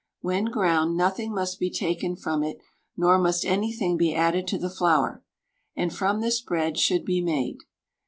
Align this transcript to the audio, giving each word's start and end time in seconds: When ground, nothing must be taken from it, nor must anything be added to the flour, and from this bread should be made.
When 0.21 0.45
ground, 0.45 0.97
nothing 0.97 1.31
must 1.31 1.59
be 1.59 1.69
taken 1.69 2.15
from 2.15 2.41
it, 2.41 2.57
nor 2.97 3.19
must 3.19 3.45
anything 3.45 3.97
be 3.97 4.15
added 4.15 4.47
to 4.47 4.57
the 4.57 4.67
flour, 4.71 5.23
and 5.75 5.93
from 5.93 6.21
this 6.21 6.41
bread 6.41 6.79
should 6.79 7.05
be 7.05 7.21
made. 7.21 7.59